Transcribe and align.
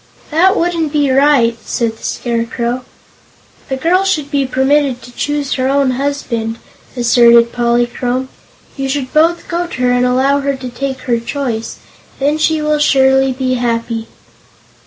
"That 0.31 0.57
wouldn't 0.57 0.91
be 0.91 1.11
right," 1.11 1.55
said 1.63 1.95
the 1.95 2.01
Scarecrow. 2.01 2.85
"The 3.69 3.77
girl 3.77 4.03
should 4.03 4.31
be 4.31 4.47
permitted 4.47 5.03
to 5.03 5.11
choose 5.11 5.53
her 5.53 5.67
own 5.69 5.91
husband," 5.91 6.57
asserted 6.97 7.51
Polychrome. 7.51 8.27
"You 8.75 8.89
should 8.89 9.13
both 9.13 9.47
go 9.47 9.67
to 9.67 9.81
her 9.83 9.91
and 9.91 10.03
allow 10.03 10.39
her 10.39 10.55
to 10.55 10.69
take 10.69 11.01
her 11.01 11.19
choice. 11.19 11.77
Then 12.17 12.39
she 12.39 12.63
will 12.63 12.79
surely 12.79 13.31
be 13.31 13.53
happy." 13.61 14.07